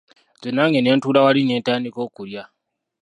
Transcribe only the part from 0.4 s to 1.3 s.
nange ne ntuula